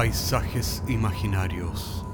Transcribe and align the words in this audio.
Paisajes 0.00 0.82
imaginarios. 0.88 2.06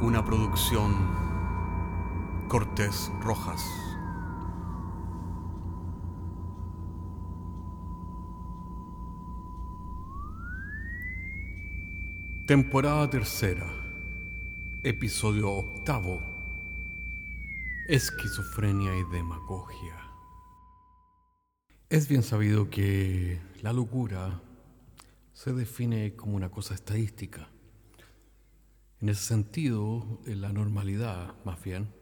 Una 0.00 0.24
producción 0.24 0.92
Cortés 2.48 3.12
Rojas. 3.20 3.64
Temporada 12.48 13.08
tercera. 13.08 13.68
Episodio 14.82 15.48
octavo. 15.48 16.20
Esquizofrenia 17.86 18.96
y 18.96 19.04
demagogia. 19.04 20.05
Es 21.88 22.08
bien 22.08 22.24
sabido 22.24 22.68
que 22.68 23.40
la 23.62 23.72
locura 23.72 24.42
se 25.32 25.52
define 25.52 26.16
como 26.16 26.34
una 26.34 26.50
cosa 26.50 26.74
estadística. 26.74 27.48
En 29.00 29.08
ese 29.08 29.22
sentido, 29.22 30.20
la 30.26 30.52
normalidad, 30.52 31.36
más 31.44 31.62
bien, 31.62 31.94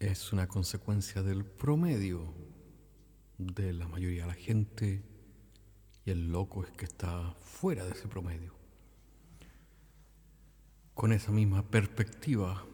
es 0.00 0.32
una 0.32 0.48
consecuencia 0.48 1.22
del 1.22 1.44
promedio 1.44 2.34
de 3.38 3.74
la 3.74 3.86
mayoría 3.86 4.22
de 4.22 4.28
la 4.28 4.34
gente 4.34 5.04
y 6.04 6.10
el 6.10 6.32
loco 6.32 6.64
es 6.64 6.72
que 6.72 6.86
está 6.86 7.32
fuera 7.42 7.84
de 7.84 7.92
ese 7.92 8.08
promedio. 8.08 8.56
Con 10.94 11.12
esa 11.12 11.30
misma 11.30 11.62
perspectiva, 11.70 12.66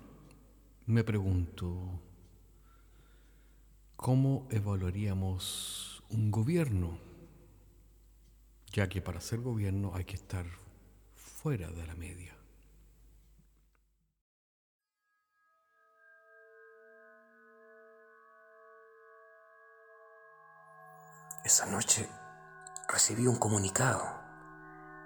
me 0.87 1.05
pregunto, 1.05 2.01
¿cómo 4.01 4.47
evaluaríamos 4.49 6.03
un 6.09 6.31
gobierno? 6.31 6.99
Ya 8.73 8.89
que 8.89 9.03
para 9.03 9.21
ser 9.21 9.41
gobierno 9.41 9.93
hay 9.95 10.05
que 10.05 10.15
estar 10.15 10.47
fuera 11.15 11.69
de 11.69 11.87
la 11.87 11.95
media. 11.95 12.35
Esa 21.45 21.67
noche 21.67 22.09
recibí 22.89 23.27
un 23.27 23.37
comunicado 23.37 24.03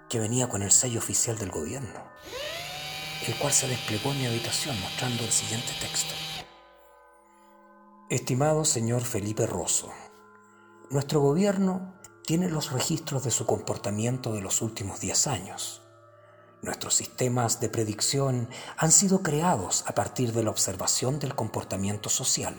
que 0.07 0.19
venía 0.19 0.47
con 0.47 0.61
el 0.61 0.71
sello 0.71 0.99
oficial 0.99 1.37
del 1.37 1.51
gobierno 1.51 1.99
el 3.27 3.35
cual 3.35 3.51
se 3.51 3.67
desplegó 3.67 4.11
en 4.11 4.19
mi 4.19 4.25
habitación 4.27 4.79
mostrando 4.81 5.23
el 5.23 5.31
siguiente 5.31 5.73
texto. 5.81 6.24
Estimado 8.09 8.65
señor 8.65 9.01
Felipe 9.01 9.47
Rosso, 9.47 9.89
nuestro 10.91 11.21
gobierno 11.21 11.95
tiene 12.23 12.49
los 12.49 12.71
registros 12.71 13.23
de 13.23 13.31
su 13.31 13.47
comportamiento 13.47 14.33
de 14.33 14.41
los 14.41 14.61
últimos 14.61 14.99
10 14.99 15.27
años. 15.27 15.81
Nuestros 16.61 16.93
sistemas 16.93 17.59
de 17.59 17.69
predicción 17.69 18.47
han 18.77 18.91
sido 18.91 19.23
creados 19.23 19.83
a 19.87 19.95
partir 19.95 20.33
de 20.33 20.43
la 20.43 20.51
observación 20.51 21.17
del 21.17 21.33
comportamiento 21.33 22.09
social. 22.09 22.55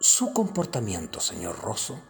Su 0.00 0.32
comportamiento, 0.32 1.20
señor 1.20 1.60
Rosso, 1.60 2.00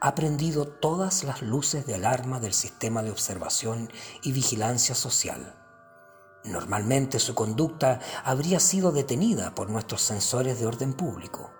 ha 0.00 0.14
prendido 0.14 0.66
todas 0.66 1.24
las 1.24 1.40
luces 1.40 1.86
de 1.86 1.94
alarma 1.94 2.40
del 2.40 2.52
sistema 2.52 3.02
de 3.02 3.10
observación 3.10 3.90
y 4.22 4.32
vigilancia 4.32 4.94
social 4.94 5.56
Normalmente 6.46 7.18
su 7.18 7.34
conducta 7.34 7.98
habría 8.24 8.60
sido 8.60 8.92
detenida 8.92 9.52
por 9.54 9.68
nuestros 9.68 10.02
sensores 10.02 10.60
de 10.60 10.66
orden 10.66 10.92
público, 10.92 11.50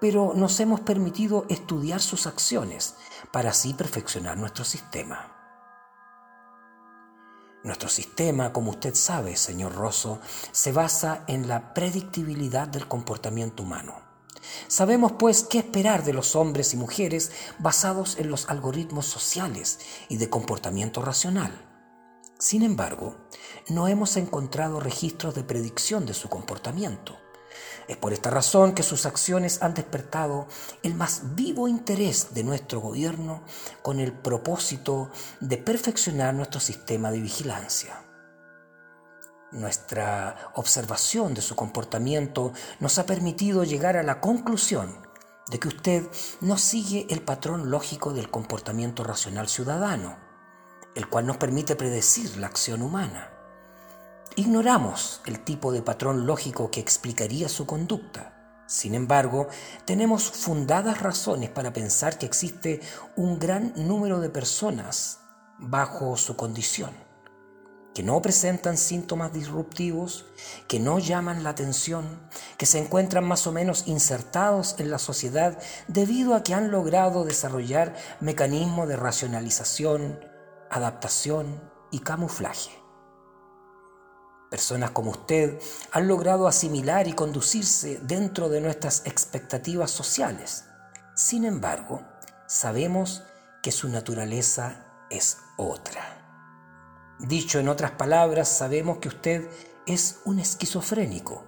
pero 0.00 0.32
nos 0.34 0.58
hemos 0.60 0.80
permitido 0.80 1.46
estudiar 1.48 2.00
sus 2.00 2.26
acciones 2.26 2.96
para 3.30 3.50
así 3.50 3.74
perfeccionar 3.74 4.36
nuestro 4.38 4.64
sistema. 4.64 5.36
Nuestro 7.62 7.90
sistema, 7.90 8.52
como 8.54 8.70
usted 8.70 8.94
sabe, 8.94 9.36
señor 9.36 9.74
Rosso, 9.74 10.18
se 10.50 10.72
basa 10.72 11.24
en 11.26 11.46
la 11.46 11.74
predictibilidad 11.74 12.66
del 12.66 12.88
comportamiento 12.88 13.62
humano. 13.62 14.00
Sabemos, 14.66 15.12
pues, 15.18 15.42
qué 15.42 15.58
esperar 15.58 16.02
de 16.02 16.14
los 16.14 16.34
hombres 16.34 16.72
y 16.72 16.78
mujeres 16.78 17.30
basados 17.58 18.16
en 18.18 18.30
los 18.30 18.48
algoritmos 18.48 19.04
sociales 19.04 19.78
y 20.08 20.16
de 20.16 20.30
comportamiento 20.30 21.02
racional. 21.02 21.52
Sin 22.38 22.62
embargo, 22.62 23.16
no 23.68 23.86
hemos 23.88 24.16
encontrado 24.16 24.80
registros 24.80 25.34
de 25.34 25.44
predicción 25.44 26.06
de 26.06 26.14
su 26.14 26.30
comportamiento. 26.30 27.18
Es 27.90 27.96
por 27.96 28.12
esta 28.12 28.30
razón 28.30 28.72
que 28.72 28.84
sus 28.84 29.04
acciones 29.04 29.62
han 29.62 29.74
despertado 29.74 30.46
el 30.84 30.94
más 30.94 31.34
vivo 31.34 31.66
interés 31.66 32.32
de 32.34 32.44
nuestro 32.44 32.78
gobierno 32.78 33.42
con 33.82 33.98
el 33.98 34.12
propósito 34.12 35.10
de 35.40 35.56
perfeccionar 35.58 36.32
nuestro 36.32 36.60
sistema 36.60 37.10
de 37.10 37.20
vigilancia. 37.20 38.00
Nuestra 39.50 40.52
observación 40.54 41.34
de 41.34 41.42
su 41.42 41.56
comportamiento 41.56 42.52
nos 42.78 42.96
ha 43.00 43.06
permitido 43.06 43.64
llegar 43.64 43.96
a 43.96 44.04
la 44.04 44.20
conclusión 44.20 45.04
de 45.48 45.58
que 45.58 45.66
usted 45.66 46.08
no 46.40 46.58
sigue 46.58 47.08
el 47.10 47.22
patrón 47.22 47.72
lógico 47.72 48.12
del 48.12 48.30
comportamiento 48.30 49.02
racional 49.02 49.48
ciudadano 49.48 50.30
el 50.94 51.08
cual 51.08 51.26
nos 51.26 51.36
permite 51.36 51.76
predecir 51.76 52.36
la 52.36 52.48
acción 52.48 52.82
humana. 52.82 53.29
Ignoramos 54.36 55.22
el 55.26 55.40
tipo 55.40 55.72
de 55.72 55.82
patrón 55.82 56.24
lógico 56.24 56.70
que 56.70 56.78
explicaría 56.78 57.48
su 57.48 57.66
conducta. 57.66 58.62
Sin 58.68 58.94
embargo, 58.94 59.48
tenemos 59.84 60.30
fundadas 60.30 61.02
razones 61.02 61.50
para 61.50 61.72
pensar 61.72 62.16
que 62.16 62.26
existe 62.26 62.80
un 63.16 63.40
gran 63.40 63.72
número 63.74 64.20
de 64.20 64.30
personas 64.30 65.18
bajo 65.58 66.16
su 66.16 66.36
condición, 66.36 66.92
que 67.92 68.04
no 68.04 68.22
presentan 68.22 68.78
síntomas 68.78 69.32
disruptivos, 69.32 70.26
que 70.68 70.78
no 70.78 71.00
llaman 71.00 71.42
la 71.42 71.50
atención, 71.50 72.28
que 72.56 72.66
se 72.66 72.78
encuentran 72.78 73.24
más 73.24 73.48
o 73.48 73.52
menos 73.52 73.88
insertados 73.88 74.76
en 74.78 74.92
la 74.92 75.00
sociedad 75.00 75.58
debido 75.88 76.36
a 76.36 76.44
que 76.44 76.54
han 76.54 76.70
logrado 76.70 77.24
desarrollar 77.24 77.96
mecanismos 78.20 78.86
de 78.86 78.94
racionalización, 78.94 80.20
adaptación 80.70 81.60
y 81.90 81.98
camuflaje. 81.98 82.79
Personas 84.50 84.90
como 84.90 85.12
usted 85.12 85.60
han 85.92 86.08
logrado 86.08 86.48
asimilar 86.48 87.06
y 87.06 87.12
conducirse 87.12 88.00
dentro 88.02 88.48
de 88.48 88.60
nuestras 88.60 89.02
expectativas 89.06 89.92
sociales. 89.92 90.64
Sin 91.14 91.44
embargo, 91.44 92.02
sabemos 92.48 93.22
que 93.62 93.70
su 93.70 93.88
naturaleza 93.88 94.84
es 95.08 95.38
otra. 95.56 96.20
Dicho 97.20 97.60
en 97.60 97.68
otras 97.68 97.92
palabras, 97.92 98.48
sabemos 98.48 98.98
que 98.98 99.08
usted 99.08 99.48
es 99.86 100.18
un 100.24 100.40
esquizofrénico 100.40 101.44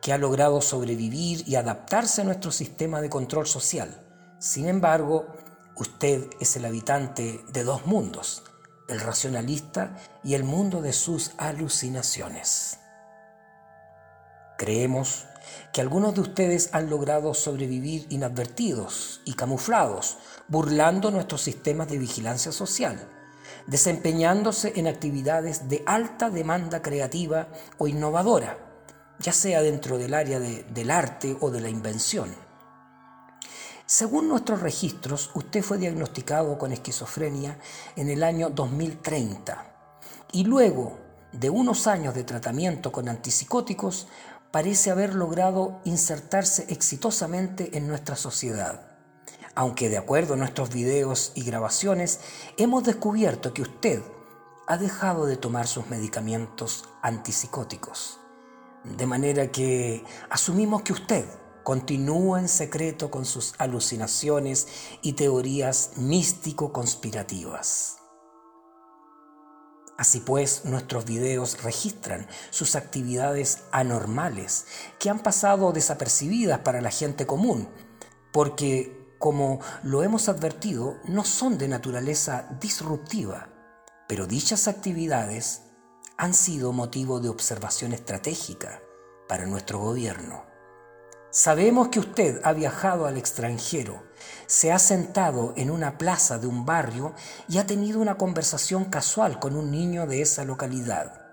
que 0.00 0.12
ha 0.12 0.18
logrado 0.18 0.60
sobrevivir 0.60 1.46
y 1.48 1.56
adaptarse 1.56 2.22
a 2.22 2.24
nuestro 2.24 2.52
sistema 2.52 3.00
de 3.00 3.10
control 3.10 3.46
social. 3.46 4.02
Sin 4.38 4.68
embargo, 4.68 5.26
usted 5.74 6.30
es 6.40 6.56
el 6.56 6.64
habitante 6.64 7.44
de 7.48 7.64
dos 7.64 7.86
mundos, 7.86 8.44
el 8.88 9.00
racionalista 9.00 9.96
y 10.22 10.34
el 10.34 10.44
mundo 10.44 10.82
de 10.82 10.92
sus 10.92 11.32
alucinaciones. 11.38 12.78
Creemos 14.58 15.26
que 15.72 15.80
algunos 15.80 16.14
de 16.14 16.22
ustedes 16.22 16.70
han 16.72 16.88
logrado 16.88 17.34
sobrevivir 17.34 18.06
inadvertidos 18.10 19.20
y 19.24 19.34
camuflados, 19.34 20.18
burlando 20.48 21.10
nuestros 21.10 21.42
sistemas 21.42 21.88
de 21.88 21.98
vigilancia 21.98 22.52
social, 22.52 22.98
desempeñándose 23.66 24.72
en 24.76 24.86
actividades 24.86 25.68
de 25.68 25.82
alta 25.86 26.30
demanda 26.30 26.82
creativa 26.82 27.48
o 27.78 27.88
innovadora, 27.88 28.58
ya 29.18 29.32
sea 29.32 29.62
dentro 29.62 29.98
del 29.98 30.14
área 30.14 30.38
del 30.40 30.90
arte 30.90 31.36
o 31.40 31.50
de 31.50 31.60
la 31.60 31.68
invención 31.68 32.45
según 33.86 34.28
nuestros 34.28 34.62
registros, 34.62 35.30
usted 35.34 35.62
fue 35.62 35.78
diagnosticado 35.78 36.58
con 36.58 36.72
esquizofrenia 36.72 37.56
en 37.94 38.10
el 38.10 38.24
año 38.24 38.50
2030 38.50 39.64
y 40.32 40.42
luego 40.42 40.98
de 41.30 41.50
unos 41.50 41.86
años 41.86 42.12
de 42.12 42.24
tratamiento 42.24 42.90
con 42.90 43.08
antipsicóticos 43.08 44.08
parece 44.50 44.90
haber 44.90 45.14
logrado 45.14 45.80
insertarse 45.84 46.66
exitosamente 46.68 47.78
en 47.78 47.86
nuestra 47.86 48.16
sociedad. 48.16 48.90
Aunque 49.54 49.88
de 49.88 49.98
acuerdo 49.98 50.34
a 50.34 50.36
nuestros 50.36 50.70
videos 50.70 51.30
y 51.36 51.44
grabaciones 51.44 52.18
hemos 52.56 52.82
descubierto 52.82 53.54
que 53.54 53.62
usted 53.62 54.02
ha 54.66 54.78
dejado 54.78 55.26
de 55.26 55.36
tomar 55.36 55.68
sus 55.68 55.86
medicamentos 55.86 56.88
antipsicóticos. 57.02 58.18
De 58.82 59.06
manera 59.06 59.52
que 59.52 60.04
asumimos 60.28 60.82
que 60.82 60.92
usted 60.92 61.24
continúa 61.66 62.38
en 62.38 62.48
secreto 62.48 63.10
con 63.10 63.24
sus 63.24 63.54
alucinaciones 63.58 64.68
y 65.02 65.14
teorías 65.14 65.90
místico-conspirativas. 65.96 67.96
Así 69.98 70.20
pues, 70.20 70.64
nuestros 70.64 71.06
videos 71.06 71.64
registran 71.64 72.28
sus 72.50 72.76
actividades 72.76 73.64
anormales 73.72 74.66
que 75.00 75.10
han 75.10 75.18
pasado 75.18 75.72
desapercibidas 75.72 76.60
para 76.60 76.80
la 76.80 76.92
gente 76.92 77.26
común, 77.26 77.68
porque 78.32 79.16
como 79.18 79.58
lo 79.82 80.04
hemos 80.04 80.28
advertido, 80.28 80.98
no 81.08 81.24
son 81.24 81.58
de 81.58 81.66
naturaleza 81.66 82.46
disruptiva, 82.60 83.48
pero 84.06 84.28
dichas 84.28 84.68
actividades 84.68 85.62
han 86.16 86.32
sido 86.32 86.72
motivo 86.72 87.18
de 87.18 87.28
observación 87.28 87.92
estratégica 87.92 88.80
para 89.26 89.46
nuestro 89.46 89.80
gobierno. 89.80 90.45
Sabemos 91.30 91.88
que 91.88 91.98
usted 91.98 92.40
ha 92.44 92.52
viajado 92.52 93.06
al 93.06 93.16
extranjero, 93.16 94.04
se 94.46 94.72
ha 94.72 94.78
sentado 94.78 95.52
en 95.56 95.70
una 95.70 95.98
plaza 95.98 96.38
de 96.38 96.46
un 96.46 96.64
barrio 96.64 97.14
y 97.48 97.58
ha 97.58 97.66
tenido 97.66 98.00
una 98.00 98.16
conversación 98.16 98.86
casual 98.86 99.38
con 99.38 99.56
un 99.56 99.70
niño 99.70 100.06
de 100.06 100.22
esa 100.22 100.44
localidad, 100.44 101.26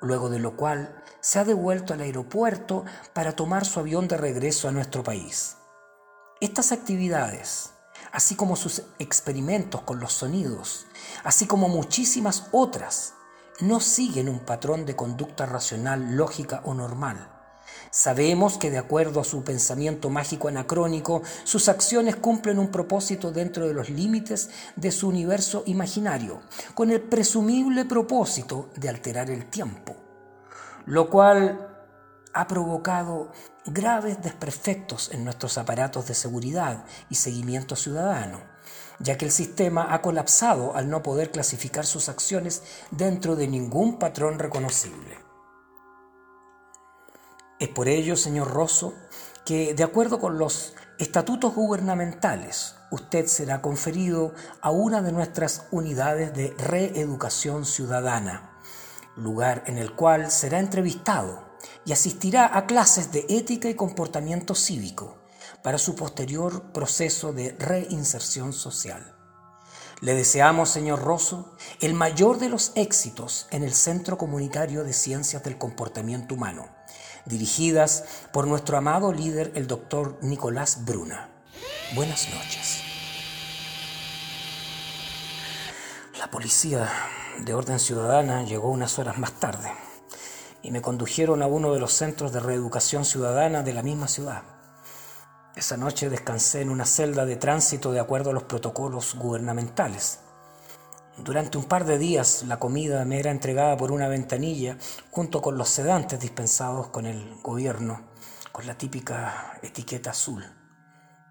luego 0.00 0.30
de 0.30 0.38
lo 0.38 0.56
cual 0.56 1.02
se 1.20 1.38
ha 1.38 1.44
devuelto 1.44 1.92
al 1.92 2.00
aeropuerto 2.00 2.84
para 3.12 3.36
tomar 3.36 3.66
su 3.66 3.80
avión 3.80 4.08
de 4.08 4.16
regreso 4.16 4.68
a 4.68 4.72
nuestro 4.72 5.02
país. 5.02 5.56
Estas 6.40 6.72
actividades, 6.72 7.70
así 8.12 8.34
como 8.34 8.56
sus 8.56 8.82
experimentos 8.98 9.82
con 9.82 10.00
los 10.00 10.12
sonidos, 10.12 10.86
así 11.22 11.46
como 11.46 11.68
muchísimas 11.68 12.48
otras, 12.52 13.14
no 13.60 13.80
siguen 13.80 14.28
un 14.28 14.40
patrón 14.40 14.86
de 14.86 14.96
conducta 14.96 15.44
racional, 15.44 16.16
lógica 16.16 16.62
o 16.64 16.74
normal. 16.74 17.31
Sabemos 17.94 18.56
que 18.56 18.70
de 18.70 18.78
acuerdo 18.78 19.20
a 19.20 19.24
su 19.24 19.44
pensamiento 19.44 20.08
mágico 20.08 20.48
anacrónico, 20.48 21.20
sus 21.44 21.68
acciones 21.68 22.16
cumplen 22.16 22.58
un 22.58 22.68
propósito 22.70 23.32
dentro 23.32 23.68
de 23.68 23.74
los 23.74 23.90
límites 23.90 24.48
de 24.76 24.90
su 24.90 25.08
universo 25.08 25.62
imaginario, 25.66 26.40
con 26.74 26.90
el 26.90 27.02
presumible 27.02 27.84
propósito 27.84 28.70
de 28.76 28.88
alterar 28.88 29.28
el 29.30 29.44
tiempo, 29.44 29.94
lo 30.86 31.10
cual 31.10 31.68
ha 32.32 32.46
provocado 32.46 33.30
graves 33.66 34.22
desperfectos 34.22 35.12
en 35.12 35.22
nuestros 35.24 35.58
aparatos 35.58 36.08
de 36.08 36.14
seguridad 36.14 36.86
y 37.10 37.16
seguimiento 37.16 37.76
ciudadano, 37.76 38.40
ya 39.00 39.18
que 39.18 39.26
el 39.26 39.30
sistema 39.30 39.92
ha 39.92 40.00
colapsado 40.00 40.74
al 40.74 40.88
no 40.88 41.02
poder 41.02 41.30
clasificar 41.30 41.84
sus 41.84 42.08
acciones 42.08 42.62
dentro 42.90 43.36
de 43.36 43.48
ningún 43.48 43.98
patrón 43.98 44.38
reconocible. 44.38 45.21
Es 47.62 47.68
por 47.68 47.86
ello, 47.86 48.16
señor 48.16 48.50
Rosso, 48.50 48.92
que 49.44 49.72
de 49.72 49.84
acuerdo 49.84 50.18
con 50.18 50.36
los 50.36 50.74
estatutos 50.98 51.54
gubernamentales, 51.54 52.74
usted 52.90 53.28
será 53.28 53.62
conferido 53.62 54.34
a 54.60 54.72
una 54.72 55.00
de 55.00 55.12
nuestras 55.12 55.66
unidades 55.70 56.34
de 56.34 56.56
reeducación 56.58 57.64
ciudadana, 57.64 58.58
lugar 59.14 59.62
en 59.68 59.78
el 59.78 59.94
cual 59.94 60.32
será 60.32 60.58
entrevistado 60.58 61.52
y 61.84 61.92
asistirá 61.92 62.58
a 62.58 62.66
clases 62.66 63.12
de 63.12 63.26
ética 63.28 63.68
y 63.68 63.76
comportamiento 63.76 64.56
cívico 64.56 65.18
para 65.62 65.78
su 65.78 65.94
posterior 65.94 66.72
proceso 66.72 67.32
de 67.32 67.52
reinserción 67.60 68.52
social. 68.52 69.14
Le 70.00 70.14
deseamos, 70.14 70.68
señor 70.68 71.00
Rosso, 71.00 71.54
el 71.80 71.94
mayor 71.94 72.40
de 72.40 72.48
los 72.48 72.72
éxitos 72.74 73.46
en 73.52 73.62
el 73.62 73.72
Centro 73.72 74.18
Comunitario 74.18 74.82
de 74.82 74.92
Ciencias 74.92 75.44
del 75.44 75.58
Comportamiento 75.58 76.34
Humano, 76.34 76.81
dirigidas 77.24 78.04
por 78.32 78.46
nuestro 78.46 78.76
amado 78.76 79.12
líder, 79.12 79.52
el 79.54 79.66
doctor 79.66 80.18
Nicolás 80.22 80.84
Bruna. 80.84 81.28
Buenas 81.94 82.28
noches. 82.34 82.82
La 86.18 86.30
policía 86.30 86.90
de 87.38 87.54
orden 87.54 87.78
ciudadana 87.78 88.44
llegó 88.44 88.70
unas 88.70 88.98
horas 88.98 89.18
más 89.18 89.32
tarde 89.32 89.70
y 90.62 90.70
me 90.70 90.80
condujeron 90.80 91.42
a 91.42 91.46
uno 91.46 91.74
de 91.74 91.80
los 91.80 91.92
centros 91.92 92.32
de 92.32 92.40
reeducación 92.40 93.04
ciudadana 93.04 93.62
de 93.62 93.72
la 93.72 93.82
misma 93.82 94.08
ciudad. 94.08 94.42
Esa 95.54 95.76
noche 95.76 96.08
descansé 96.08 96.62
en 96.62 96.70
una 96.70 96.86
celda 96.86 97.26
de 97.26 97.36
tránsito 97.36 97.92
de 97.92 98.00
acuerdo 98.00 98.30
a 98.30 98.32
los 98.32 98.44
protocolos 98.44 99.14
gubernamentales. 99.16 100.20
Durante 101.18 101.58
un 101.58 101.64
par 101.64 101.84
de 101.84 101.98
días 101.98 102.42
la 102.48 102.58
comida 102.58 103.04
me 103.04 103.20
era 103.20 103.30
entregada 103.30 103.76
por 103.76 103.92
una 103.92 104.08
ventanilla 104.08 104.78
junto 105.10 105.42
con 105.42 105.58
los 105.58 105.68
sedantes 105.68 106.18
dispensados 106.18 106.88
con 106.88 107.04
el 107.04 107.36
gobierno, 107.42 108.00
con 108.50 108.66
la 108.66 108.78
típica 108.78 109.58
etiqueta 109.62 110.10
azul. 110.10 110.42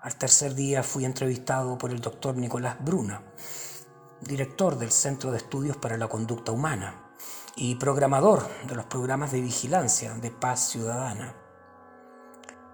Al 0.01 0.15
tercer 0.15 0.53
día 0.53 0.83
fui 0.83 1.03
entrevistado 1.03 1.79
por 1.79 1.89
el 1.89 1.99
doctor 1.99 2.37
Nicolás 2.37 2.77
Bruna, 2.79 3.23
director 4.21 4.77
del 4.77 4.91
Centro 4.91 5.31
de 5.31 5.37
Estudios 5.37 5.77
para 5.77 5.97
la 5.97 6.07
Conducta 6.07 6.51
Humana 6.51 7.11
y 7.55 7.75
programador 7.75 8.47
de 8.67 8.75
los 8.75 8.85
programas 8.85 9.31
de 9.31 9.41
vigilancia 9.41 10.13
de 10.13 10.29
paz 10.29 10.69
ciudadana. 10.69 11.35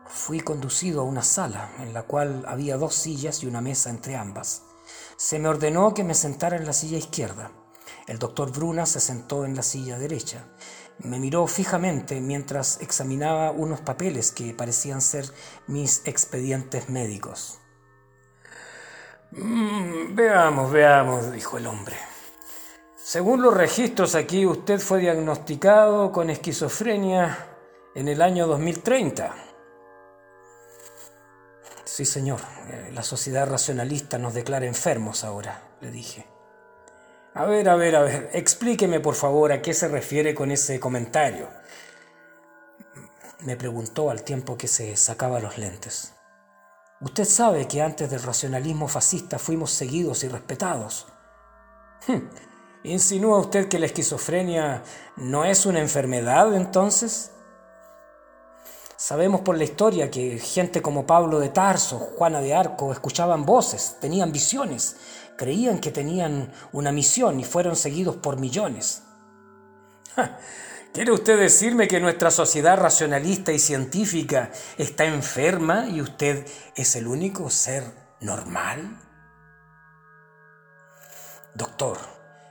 Fui 0.06 0.42
conducido 0.42 1.02
a 1.02 1.06
una 1.06 1.24
sala 1.24 1.72
en 1.80 1.94
la 1.94 2.04
cual 2.04 2.44
había 2.48 2.78
dos 2.78 2.96
sillas 2.96 3.44
y 3.44 3.48
una 3.48 3.62
mesa 3.62 3.90
entre 3.90 4.18
ambas. 4.18 4.67
Se 5.18 5.40
me 5.40 5.50
ordenó 5.50 5.96
que 5.96 6.04
me 6.04 6.14
sentara 6.14 6.58
en 6.58 6.66
la 6.68 6.74
silla 6.74 7.00
izquierda. 7.00 7.50
El 8.06 8.20
doctor 8.20 8.52
Bruna 8.52 8.86
se 8.86 9.00
sentó 9.00 9.46
en 9.46 9.56
la 9.56 9.64
silla 9.64 9.98
derecha. 9.98 10.46
Me 11.00 11.18
miró 11.20 11.48
fijamente 11.48 12.22
mientras 12.22 12.80
examinaba 12.82 13.50
unos 13.50 13.82
papeles 13.82 14.32
que 14.32 14.54
parecían 14.54 15.02
ser 15.02 15.26
mis 15.66 16.06
expedientes 16.06 16.90
médicos. 16.90 17.58
Mm, 19.32 20.14
veamos, 20.14 20.72
veamos, 20.72 21.32
dijo 21.32 21.58
el 21.58 21.66
hombre. 21.66 21.96
Según 22.96 23.42
los 23.42 23.56
registros 23.56 24.14
aquí, 24.14 24.46
usted 24.46 24.80
fue 24.80 25.00
diagnosticado 25.00 26.12
con 26.12 26.30
esquizofrenia 26.30 27.48
en 27.96 28.08
el 28.08 28.22
año 28.22 28.46
2030. 28.46 29.47
Sí, 31.98 32.06
señor, 32.06 32.42
eh, 32.70 32.92
la 32.94 33.02
sociedad 33.02 33.50
racionalista 33.50 34.20
nos 34.20 34.36
declara 34.36 34.68
enfermos 34.68 35.24
ahora, 35.24 35.64
le 35.82 35.90
dije. 35.90 36.28
A 37.34 37.46
ver, 37.46 37.68
a 37.68 37.76
ver, 37.76 37.96
a 37.96 38.04
ver, 38.04 38.30
explíqueme 38.34 39.00
por 39.00 39.16
favor 39.16 39.52
a 39.52 39.64
qué 39.64 39.74
se 39.74 39.88
refiere 39.88 40.36
con 40.36 40.52
ese 40.52 40.80
comentario. 40.80 41.50
Me 43.40 43.58
preguntó 43.58 44.12
al 44.12 44.22
tiempo 44.22 44.56
que 44.60 44.68
se 44.68 44.96
sacaba 44.96 45.40
los 45.40 45.58
lentes. 45.58 46.14
Usted 47.02 47.26
sabe 47.26 47.68
que 47.68 47.82
antes 47.82 48.12
del 48.12 48.22
racionalismo 48.22 48.88
fascista 48.88 49.40
fuimos 49.40 49.72
seguidos 49.72 50.24
y 50.24 50.28
respetados. 50.28 51.08
Hmm, 52.06 52.28
¿Insinúa 52.84 53.40
usted 53.40 53.70
que 53.70 53.80
la 53.80 53.88
esquizofrenia 53.88 54.84
no 55.16 55.46
es 55.46 55.66
una 55.66 55.80
enfermedad 55.80 56.54
entonces? 56.54 57.32
Sabemos 58.98 59.42
por 59.42 59.58
la 59.58 59.64
historia 59.64 60.10
que 60.10 60.40
gente 60.40 60.82
como 60.82 61.06
Pablo 61.06 61.40
de 61.40 61.50
Tarso, 61.50 62.00
Juana 62.00 62.42
de 62.42 62.56
Arco, 62.56 62.92
escuchaban 62.92 63.46
voces, 63.46 63.98
tenían 64.02 64.32
visiones, 64.32 64.98
creían 65.38 65.80
que 65.80 65.92
tenían 65.92 66.52
una 66.72 66.92
misión 66.92 67.40
y 67.40 67.46
fueron 67.46 67.76
seguidos 67.76 68.16
por 68.16 68.40
millones. 68.40 69.04
¿Quiere 70.94 71.12
usted 71.12 71.40
decirme 71.40 71.88
que 71.88 72.00
nuestra 72.00 72.32
sociedad 72.32 72.78
racionalista 72.78 73.52
y 73.52 73.60
científica 73.60 74.52
está 74.78 75.06
enferma 75.06 75.88
y 75.88 76.02
usted 76.02 76.48
es 76.76 76.96
el 76.96 77.08
único 77.08 77.52
ser 77.52 77.84
normal? 78.20 79.00
Doctor, 81.54 81.98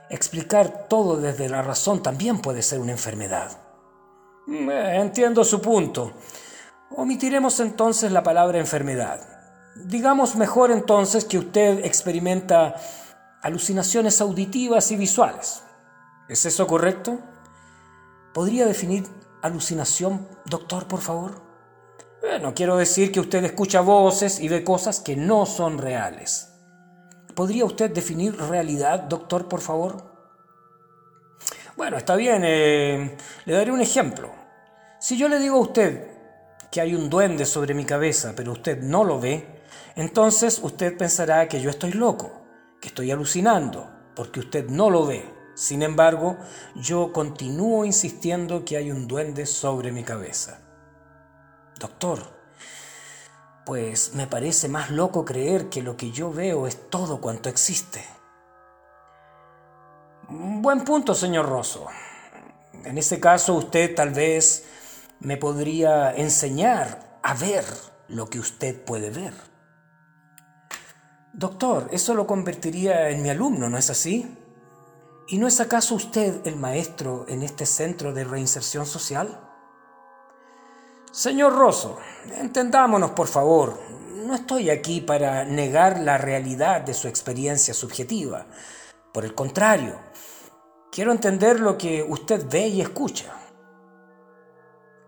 Explicar 0.09 0.87
todo 0.87 1.17
desde 1.17 1.49
la 1.49 1.61
razón 1.61 2.01
también 2.01 2.39
puede 2.39 2.61
ser 2.61 2.79
una 2.79 2.93
enfermedad. 2.93 3.66
Mm, 4.47 4.69
eh, 4.69 5.01
entiendo 5.01 5.43
su 5.43 5.61
punto. 5.61 6.13
Omitiremos 6.95 7.59
entonces 7.59 8.11
la 8.11 8.23
palabra 8.23 8.59
enfermedad. 8.59 9.19
Digamos 9.75 10.35
mejor 10.35 10.71
entonces 10.71 11.25
que 11.25 11.37
usted 11.37 11.85
experimenta 11.85 12.75
alucinaciones 13.41 14.21
auditivas 14.21 14.89
y 14.91 14.95
visuales. 14.95 15.63
¿Es 16.29 16.45
eso 16.45 16.65
correcto? 16.65 17.19
¿Podría 18.33 18.65
definir 18.65 19.05
alucinación, 19.41 20.27
doctor, 20.45 20.87
por 20.87 21.01
favor? 21.01 21.41
Bueno, 22.21 22.53
quiero 22.55 22.77
decir 22.77 23.11
que 23.11 23.19
usted 23.19 23.43
escucha 23.43 23.81
voces 23.81 24.39
y 24.39 24.47
ve 24.47 24.63
cosas 24.63 24.99
que 24.99 25.15
no 25.15 25.45
son 25.45 25.77
reales. 25.77 26.53
¿Podría 27.35 27.65
usted 27.65 27.91
definir 27.91 28.35
realidad, 28.35 29.01
doctor, 29.01 29.47
por 29.47 29.61
favor? 29.61 30.16
Bueno, 31.77 31.97
está 31.97 32.15
bien, 32.15 32.41
eh, 32.43 33.15
le 33.45 33.53
daré 33.53 33.71
un 33.71 33.81
ejemplo. 33.81 34.31
Si 34.99 35.15
yo 35.15 35.29
le 35.29 35.37
digo 35.37 35.57
a 35.57 35.61
usted 35.61 36.07
que 36.71 36.81
hay 36.81 36.95
un 36.95 37.07
duende 37.07 37.45
sobre 37.45 37.75
mi 37.75 37.85
cabeza, 37.85 38.33
pero 38.35 38.53
usted 38.53 38.81
no 38.81 39.03
lo 39.03 39.19
ve, 39.19 39.61
entonces 39.95 40.59
usted 40.63 40.97
pensará 40.97 41.47
que 41.47 41.61
yo 41.61 41.69
estoy 41.69 41.91
loco, 41.91 42.41
que 42.81 42.87
estoy 42.87 43.11
alucinando, 43.11 43.91
porque 44.15 44.39
usted 44.39 44.67
no 44.67 44.89
lo 44.89 45.05
ve. 45.05 45.23
Sin 45.53 45.83
embargo, 45.83 46.37
yo 46.73 47.13
continúo 47.13 47.85
insistiendo 47.85 48.65
que 48.65 48.77
hay 48.77 48.89
un 48.89 49.07
duende 49.07 49.45
sobre 49.45 49.91
mi 49.91 50.03
cabeza. 50.03 50.59
Doctor, 51.79 52.23
pues 53.67 54.15
me 54.15 54.25
parece 54.25 54.67
más 54.67 54.89
loco 54.89 55.23
creer 55.25 55.69
que 55.69 55.83
lo 55.83 55.95
que 55.95 56.09
yo 56.09 56.33
veo 56.33 56.65
es 56.65 56.89
todo 56.89 57.21
cuanto 57.21 57.49
existe. 57.49 58.16
Buen 60.29 60.83
punto, 60.83 61.15
señor 61.15 61.47
Rosso. 61.47 61.85
En 62.83 62.97
ese 62.97 63.17
caso 63.17 63.53
usted 63.53 63.95
tal 63.95 64.09
vez 64.09 64.65
me 65.21 65.37
podría 65.37 66.13
enseñar 66.13 67.19
a 67.23 67.33
ver 67.33 67.63
lo 68.09 68.29
que 68.29 68.37
usted 68.37 68.83
puede 68.83 69.09
ver. 69.09 69.33
Doctor, 71.31 71.87
eso 71.93 72.13
lo 72.13 72.27
convertiría 72.27 73.09
en 73.09 73.23
mi 73.23 73.29
alumno, 73.29 73.69
¿no 73.69 73.77
es 73.77 73.89
así? 73.89 74.37
¿Y 75.29 75.37
no 75.37 75.47
es 75.47 75.61
acaso 75.61 75.95
usted 75.95 76.45
el 76.45 76.57
maestro 76.57 77.25
en 77.29 77.41
este 77.41 77.65
centro 77.65 78.11
de 78.11 78.25
reinserción 78.25 78.85
social? 78.85 79.39
Señor 81.09 81.53
Rosso, 81.55 81.99
entendámonos 82.35 83.11
por 83.11 83.27
favor. 83.27 83.79
No 84.25 84.35
estoy 84.35 84.71
aquí 84.71 84.99
para 84.99 85.45
negar 85.45 86.01
la 86.01 86.17
realidad 86.17 86.81
de 86.81 86.93
su 86.93 87.07
experiencia 87.07 87.73
subjetiva. 87.73 88.47
Por 89.13 89.25
el 89.25 89.33
contrario, 89.33 89.99
quiero 90.91 91.11
entender 91.11 91.59
lo 91.59 91.77
que 91.77 92.03
usted 92.03 92.45
ve 92.49 92.67
y 92.67 92.81
escucha. 92.81 93.33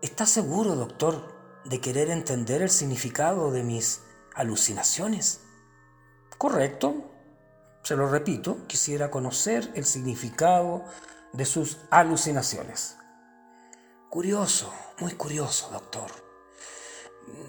¿Está 0.02 0.26
seguro, 0.26 0.74
doctor, 0.74 1.22
de 1.64 1.80
querer 1.80 2.10
entender 2.10 2.62
el 2.62 2.70
significado 2.70 3.50
de 3.50 3.62
mis 3.62 4.02
alucinaciones? 4.34 5.42
Correcto. 6.38 7.10
Se 7.82 7.96
lo 7.96 8.08
repito, 8.08 8.66
quisiera 8.66 9.10
conocer 9.10 9.70
el 9.74 9.84
significado 9.84 10.84
de 11.32 11.44
sus 11.44 11.78
alucinaciones. 11.90 12.96
Curioso, 14.10 14.72
muy 14.98 15.12
curioso, 15.12 15.70
doctor. 15.70 16.29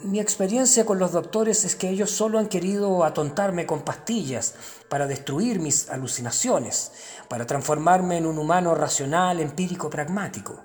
Mi 0.04 0.20
experiencia 0.20 0.84
con 0.84 0.98
los 0.98 1.12
doctores 1.12 1.63
es 1.63 1.75
que 1.75 1.90
ellos 1.90 2.10
solo 2.10 2.40
han 2.40 2.48
querido 2.48 3.04
atontarme 3.04 3.68
con 3.68 3.84
pastillas 3.84 4.56
para 4.90 5.06
destruir 5.06 5.60
mis 5.60 5.90
alucinaciones, 5.90 6.92
para 7.28 7.46
transformarme 7.46 8.18
en 8.18 8.25
un 8.25 8.40
humano 8.40 8.74
racional, 8.74 9.40
empírico, 9.40 9.92
pragmático. 9.92 10.60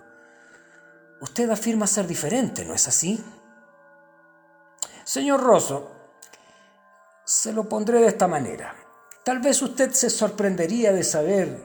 Usted 1.21 1.51
afirma 1.51 1.87
ser 1.87 2.07
diferente, 2.07 2.65
¿no 2.65 2.73
es 2.73 2.89
así? 2.89 3.23
Señor 5.05 5.43
Rosso, 5.43 5.91
se 7.25 7.53
lo 7.53 7.69
pondré 7.69 8.01
de 8.01 8.09
esta 8.09 8.27
manera. 8.27 8.75
Tal 9.25 9.41
vez 9.41 9.61
usted 9.61 9.93
se 9.93 10.09
sorprendería 10.09 10.93
de 10.93 11.05
saber 11.05 11.63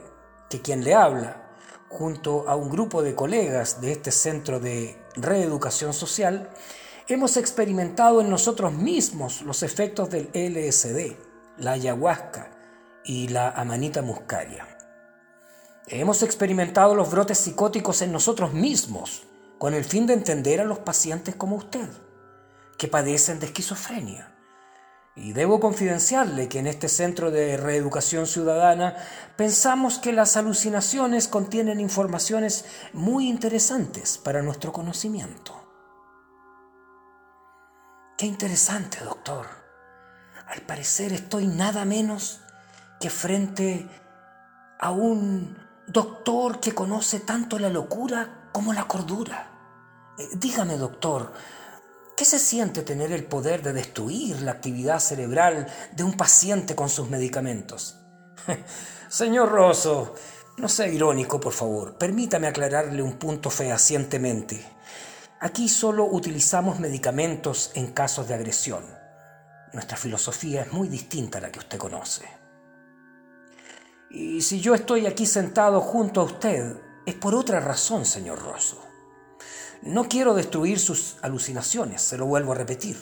que 0.50 0.60
quien 0.60 0.84
le 0.84 0.94
habla, 0.94 1.54
junto 1.88 2.48
a 2.48 2.56
un 2.56 2.68
grupo 2.68 3.02
de 3.02 3.14
colegas 3.14 3.80
de 3.80 3.92
este 3.92 4.10
centro 4.10 4.60
de 4.60 5.00
reeducación 5.14 5.92
social, 5.92 6.50
hemos 7.08 7.36
experimentado 7.36 8.20
en 8.20 8.30
nosotros 8.30 8.72
mismos 8.72 9.42
los 9.42 9.62
efectos 9.62 10.10
del 10.10 10.30
LSD, 10.34 11.16
la 11.58 11.72
ayahuasca 11.72 12.50
y 13.04 13.28
la 13.28 13.50
amanita 13.50 14.02
muscaria. 14.02 14.66
Hemos 15.88 16.22
experimentado 16.22 16.94
los 16.94 17.10
brotes 17.10 17.38
psicóticos 17.38 18.02
en 18.02 18.12
nosotros 18.12 18.52
mismos 18.52 19.24
con 19.58 19.74
el 19.74 19.84
fin 19.84 20.06
de 20.06 20.14
entender 20.14 20.60
a 20.60 20.64
los 20.64 20.78
pacientes 20.78 21.34
como 21.34 21.56
usted, 21.56 21.88
que 22.78 22.88
padecen 22.88 23.40
de 23.40 23.46
esquizofrenia. 23.46 24.34
Y 25.14 25.34
debo 25.34 25.60
confidenciarle 25.60 26.48
que 26.48 26.60
en 26.60 26.66
este 26.66 26.88
centro 26.88 27.30
de 27.30 27.58
reeducación 27.58 28.26
ciudadana 28.26 28.96
pensamos 29.36 29.98
que 29.98 30.12
las 30.12 30.36
alucinaciones 30.36 31.28
contienen 31.28 31.80
informaciones 31.80 32.64
muy 32.94 33.28
interesantes 33.28 34.16
para 34.16 34.42
nuestro 34.42 34.72
conocimiento. 34.72 35.61
Qué 38.16 38.26
interesante, 38.26 38.98
doctor. 39.04 39.46
Al 40.46 40.60
parecer 40.62 41.12
estoy 41.12 41.46
nada 41.46 41.84
menos 41.84 42.40
que 43.00 43.10
frente 43.10 43.88
a 44.78 44.90
un 44.90 45.56
doctor 45.86 46.60
que 46.60 46.74
conoce 46.74 47.20
tanto 47.20 47.58
la 47.58 47.68
locura 47.68 48.50
como 48.52 48.72
la 48.72 48.86
cordura. 48.86 49.50
Eh, 50.18 50.28
dígame, 50.34 50.76
doctor, 50.76 51.32
¿qué 52.16 52.24
se 52.24 52.38
siente 52.38 52.82
tener 52.82 53.12
el 53.12 53.24
poder 53.24 53.62
de 53.62 53.72
destruir 53.72 54.42
la 54.42 54.52
actividad 54.52 55.00
cerebral 55.00 55.66
de 55.92 56.04
un 56.04 56.16
paciente 56.16 56.74
con 56.74 56.88
sus 56.88 57.08
medicamentos? 57.08 57.98
Señor 59.08 59.50
Rosso, 59.50 60.14
no 60.58 60.68
sea 60.68 60.86
irónico, 60.86 61.40
por 61.40 61.52
favor. 61.52 61.96
Permítame 61.96 62.46
aclararle 62.46 63.02
un 63.02 63.14
punto 63.14 63.50
fehacientemente. 63.50 64.64
Aquí 65.44 65.68
solo 65.68 66.04
utilizamos 66.04 66.78
medicamentos 66.78 67.72
en 67.74 67.88
casos 67.88 68.28
de 68.28 68.34
agresión. 68.34 68.84
Nuestra 69.72 69.96
filosofía 69.96 70.62
es 70.62 70.72
muy 70.72 70.86
distinta 70.86 71.38
a 71.38 71.40
la 71.40 71.50
que 71.50 71.58
usted 71.58 71.78
conoce. 71.78 72.24
Y 74.08 74.40
si 74.42 74.60
yo 74.60 74.72
estoy 74.72 75.04
aquí 75.04 75.26
sentado 75.26 75.80
junto 75.80 76.20
a 76.20 76.24
usted, 76.26 76.76
es 77.06 77.16
por 77.16 77.34
otra 77.34 77.58
razón, 77.58 78.06
señor 78.06 78.40
Rosso. 78.40 78.80
No 79.82 80.08
quiero 80.08 80.34
destruir 80.34 80.78
sus 80.78 81.16
alucinaciones, 81.22 82.02
se 82.02 82.16
lo 82.16 82.26
vuelvo 82.26 82.52
a 82.52 82.58
repetir, 82.58 82.96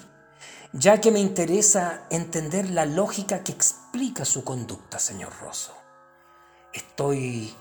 ya 0.72 0.98
que 0.98 1.10
me 1.10 1.20
interesa 1.20 2.06
entender 2.08 2.70
la 2.70 2.86
lógica 2.86 3.44
que 3.44 3.52
explica 3.52 4.24
su 4.24 4.44
conducta, 4.44 4.98
señor 4.98 5.34
Rosso. 5.42 5.74
Estoy 6.72 7.54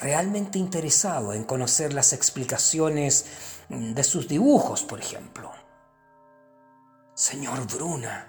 realmente 0.00 0.58
interesado 0.58 1.32
en 1.32 1.44
conocer 1.44 1.92
las 1.92 2.12
explicaciones 2.12 3.26
de 3.68 4.04
sus 4.04 4.28
dibujos, 4.28 4.82
por 4.82 5.00
ejemplo. 5.00 5.50
Señor 7.14 7.66
Bruna, 7.66 8.26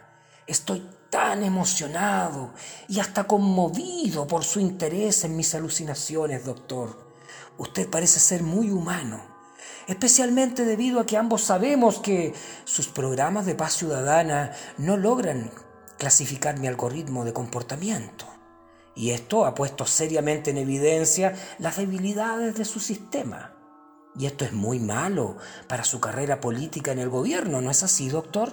estoy 0.47 0.89
tan 1.09 1.43
emocionado 1.43 2.53
y 2.87 2.99
hasta 2.99 3.25
conmovido 3.25 4.27
por 4.27 4.43
su 4.43 4.59
interés 4.59 5.23
en 5.23 5.35
mis 5.35 5.53
alucinaciones, 5.55 6.45
doctor. 6.45 7.09
Usted 7.57 7.89
parece 7.89 8.19
ser 8.19 8.41
muy 8.41 8.71
humano, 8.71 9.21
especialmente 9.87 10.65
debido 10.65 10.99
a 10.99 11.05
que 11.05 11.17
ambos 11.17 11.43
sabemos 11.43 11.99
que 11.99 12.33
sus 12.63 12.87
programas 12.87 13.45
de 13.45 13.55
paz 13.55 13.73
ciudadana 13.73 14.53
no 14.77 14.97
logran 14.97 15.51
clasificar 15.97 16.57
mi 16.57 16.67
algoritmo 16.67 17.25
de 17.25 17.33
comportamiento. 17.33 18.38
Y 18.99 19.11
esto 19.11 19.45
ha 19.45 19.55
puesto 19.55 19.85
seriamente 19.85 20.51
en 20.51 20.57
evidencia 20.57 21.33
las 21.57 21.77
debilidades 21.77 22.55
de 22.55 22.65
su 22.65 22.81
sistema. 22.81 23.53
Y 24.13 24.25
esto 24.25 24.43
es 24.43 24.51
muy 24.51 24.77
malo 24.77 25.37
para 25.69 25.85
su 25.85 26.01
carrera 26.01 26.41
política 26.41 26.91
en 26.91 26.99
el 26.99 27.07
gobierno, 27.07 27.61
¿no 27.61 27.71
es 27.71 27.81
así, 27.81 28.09
doctor? 28.09 28.51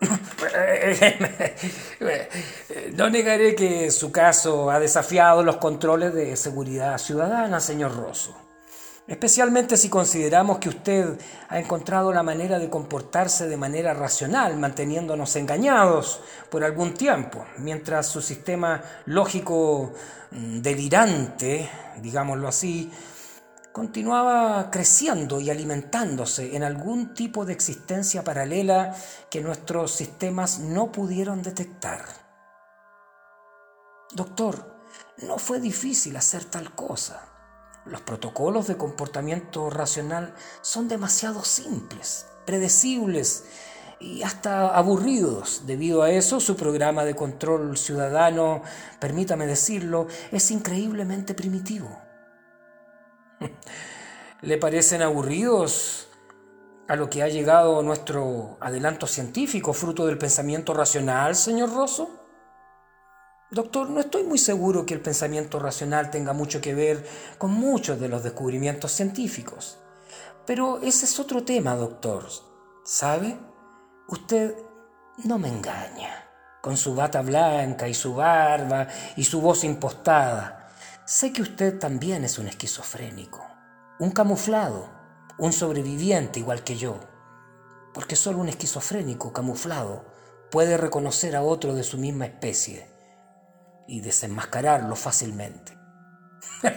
No 2.94 3.10
negaré 3.10 3.54
que 3.54 3.90
su 3.90 4.10
caso 4.10 4.70
ha 4.70 4.80
desafiado 4.80 5.42
los 5.42 5.58
controles 5.58 6.14
de 6.14 6.34
seguridad 6.36 6.96
ciudadana, 6.96 7.60
señor 7.60 7.94
Rosso. 7.94 8.49
Especialmente 9.10 9.76
si 9.76 9.88
consideramos 9.88 10.58
que 10.58 10.68
usted 10.68 11.18
ha 11.48 11.58
encontrado 11.58 12.12
la 12.12 12.22
manera 12.22 12.60
de 12.60 12.70
comportarse 12.70 13.48
de 13.48 13.56
manera 13.56 13.92
racional, 13.92 14.56
manteniéndonos 14.56 15.34
engañados 15.34 16.20
por 16.48 16.62
algún 16.62 16.94
tiempo, 16.94 17.44
mientras 17.58 18.06
su 18.06 18.22
sistema 18.22 18.80
lógico 19.06 19.94
mm, 20.30 20.60
delirante, 20.60 21.68
digámoslo 22.00 22.46
así, 22.46 22.88
continuaba 23.72 24.70
creciendo 24.70 25.40
y 25.40 25.50
alimentándose 25.50 26.54
en 26.54 26.62
algún 26.62 27.12
tipo 27.12 27.44
de 27.44 27.52
existencia 27.52 28.22
paralela 28.22 28.94
que 29.28 29.40
nuestros 29.40 29.90
sistemas 29.90 30.60
no 30.60 30.92
pudieron 30.92 31.42
detectar. 31.42 32.04
Doctor, 34.12 34.84
no 35.26 35.36
fue 35.38 35.58
difícil 35.58 36.16
hacer 36.16 36.44
tal 36.44 36.72
cosa. 36.76 37.29
Los 37.90 38.02
protocolos 38.02 38.68
de 38.68 38.76
comportamiento 38.76 39.68
racional 39.68 40.32
son 40.62 40.86
demasiado 40.86 41.42
simples, 41.42 42.28
predecibles 42.46 43.46
y 43.98 44.22
hasta 44.22 44.68
aburridos. 44.68 45.62
Debido 45.66 46.02
a 46.02 46.10
eso, 46.12 46.38
su 46.38 46.54
programa 46.54 47.04
de 47.04 47.16
control 47.16 47.76
ciudadano, 47.76 48.62
permítame 49.00 49.48
decirlo, 49.48 50.06
es 50.30 50.52
increíblemente 50.52 51.34
primitivo. 51.34 52.00
¿Le 54.40 54.56
parecen 54.56 55.02
aburridos 55.02 56.06
a 56.86 56.94
lo 56.94 57.10
que 57.10 57.24
ha 57.24 57.28
llegado 57.28 57.82
nuestro 57.82 58.56
adelanto 58.60 59.08
científico, 59.08 59.72
fruto 59.72 60.06
del 60.06 60.16
pensamiento 60.16 60.74
racional, 60.74 61.34
señor 61.34 61.74
Rosso? 61.74 62.19
Doctor, 63.52 63.90
no 63.90 63.98
estoy 63.98 64.22
muy 64.22 64.38
seguro 64.38 64.86
que 64.86 64.94
el 64.94 65.00
pensamiento 65.00 65.58
racional 65.58 66.12
tenga 66.12 66.32
mucho 66.32 66.60
que 66.60 66.72
ver 66.72 67.04
con 67.36 67.50
muchos 67.50 67.98
de 67.98 68.08
los 68.08 68.22
descubrimientos 68.22 68.92
científicos. 68.92 69.76
Pero 70.46 70.78
ese 70.82 71.04
es 71.04 71.18
otro 71.18 71.42
tema, 71.42 71.74
doctor. 71.74 72.28
¿Sabe? 72.84 73.36
Usted 74.06 74.54
no 75.24 75.36
me 75.40 75.48
engaña, 75.48 76.28
con 76.62 76.76
su 76.76 76.94
bata 76.94 77.22
blanca 77.22 77.88
y 77.88 77.94
su 77.94 78.14
barba 78.14 78.86
y 79.16 79.24
su 79.24 79.40
voz 79.40 79.64
impostada. 79.64 80.70
Sé 81.04 81.32
que 81.32 81.42
usted 81.42 81.76
también 81.76 82.22
es 82.22 82.38
un 82.38 82.46
esquizofrénico, 82.46 83.44
un 83.98 84.12
camuflado, 84.12 84.88
un 85.38 85.52
sobreviviente 85.52 86.38
igual 86.38 86.62
que 86.62 86.76
yo, 86.76 87.00
porque 87.94 88.14
solo 88.14 88.38
un 88.38 88.48
esquizofrénico 88.48 89.32
camuflado 89.32 90.04
puede 90.52 90.76
reconocer 90.76 91.34
a 91.34 91.42
otro 91.42 91.74
de 91.74 91.82
su 91.82 91.98
misma 91.98 92.26
especie 92.26 92.89
y 93.90 94.00
desenmascararlo 94.00 94.96
fácilmente. 94.96 95.76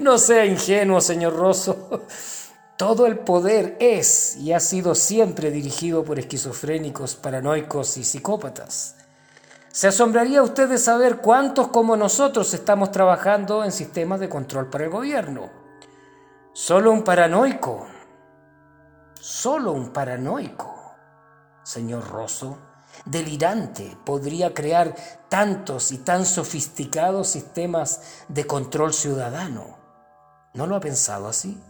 No 0.00 0.18
sea 0.18 0.44
ingenuo, 0.44 1.00
señor 1.00 1.36
Rosso. 1.36 2.06
Todo 2.76 3.06
el 3.06 3.18
poder 3.18 3.76
es 3.80 4.36
y 4.36 4.52
ha 4.52 4.60
sido 4.60 4.94
siempre 4.94 5.50
dirigido 5.50 6.04
por 6.04 6.18
esquizofrénicos, 6.18 7.16
paranoicos 7.16 7.96
y 7.96 8.04
psicópatas. 8.04 8.96
Se 9.70 9.88
asombraría 9.88 10.42
usted 10.42 10.68
de 10.68 10.78
saber 10.78 11.18
cuántos 11.18 11.68
como 11.68 11.96
nosotros 11.96 12.52
estamos 12.54 12.90
trabajando 12.90 13.64
en 13.64 13.72
sistemas 13.72 14.20
de 14.20 14.28
control 14.28 14.70
para 14.70 14.84
el 14.84 14.90
gobierno. 14.90 15.50
Solo 16.52 16.92
un 16.92 17.02
paranoico, 17.02 17.86
solo 19.20 19.72
un 19.72 19.92
paranoico, 19.92 20.94
señor 21.62 22.08
Rosso, 22.08 22.58
delirante, 23.04 23.96
podría 24.04 24.54
crear 24.54 24.94
tantos 25.28 25.92
y 25.92 25.98
tan 25.98 26.24
sofisticados 26.24 27.28
sistemas 27.28 28.00
de 28.28 28.46
control 28.46 28.92
ciudadano. 28.92 29.78
¿No 30.54 30.66
lo 30.66 30.76
ha 30.76 30.80
pensado 30.80 31.28
así? 31.28 31.60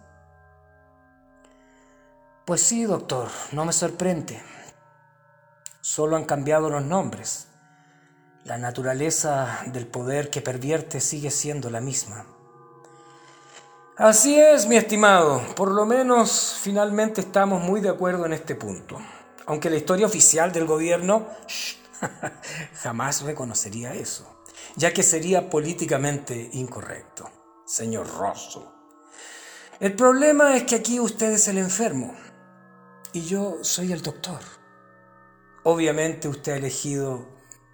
Pues 2.44 2.62
sí, 2.62 2.84
doctor, 2.84 3.28
no 3.50 3.64
me 3.64 3.72
sorprende. 3.72 4.40
Solo 5.80 6.16
han 6.16 6.24
cambiado 6.24 6.70
los 6.70 6.84
nombres. 6.84 7.48
La 8.44 8.58
naturaleza 8.58 9.58
del 9.66 9.88
poder 9.88 10.30
que 10.30 10.40
pervierte 10.40 11.00
sigue 11.00 11.32
siendo 11.32 11.70
la 11.70 11.80
misma. 11.80 12.26
Así 13.96 14.38
es, 14.38 14.68
mi 14.68 14.76
estimado. 14.76 15.40
Por 15.56 15.72
lo 15.72 15.86
menos 15.86 16.58
finalmente 16.60 17.22
estamos 17.22 17.62
muy 17.62 17.80
de 17.80 17.88
acuerdo 17.88 18.26
en 18.26 18.34
este 18.34 18.54
punto. 18.54 18.98
Aunque 19.46 19.70
la 19.70 19.76
historia 19.76 20.06
oficial 20.06 20.52
del 20.52 20.66
gobierno 20.66 21.28
jamás 22.82 23.22
reconocería 23.22 23.94
eso, 23.94 24.42
ya 24.76 24.92
que 24.92 25.02
sería 25.02 25.48
políticamente 25.48 26.50
incorrecto. 26.52 27.30
Señor 27.64 28.08
Rosso. 28.16 28.72
El 29.80 29.94
problema 29.94 30.56
es 30.56 30.62
que 30.64 30.76
aquí 30.76 31.00
usted 31.00 31.32
es 31.32 31.48
el 31.48 31.58
enfermo 31.58 32.14
y 33.12 33.24
yo 33.24 33.58
soy 33.62 33.92
el 33.92 34.02
doctor. 34.02 34.40
Obviamente 35.64 36.28
usted 36.28 36.52
ha 36.52 36.56
elegido 36.56 37.26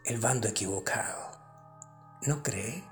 el 0.04 0.18
bando 0.18 0.48
equivocado. 0.48 1.30
¿No 2.22 2.42
cree? 2.42 2.91